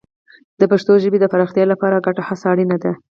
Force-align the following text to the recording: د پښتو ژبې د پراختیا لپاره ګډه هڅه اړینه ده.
د 0.59 0.61
پښتو 0.71 0.93
ژبې 1.03 1.17
د 1.21 1.25
پراختیا 1.33 1.65
لپاره 1.71 2.03
ګډه 2.05 2.21
هڅه 2.27 2.45
اړینه 2.51 2.77
ده. 2.83 2.91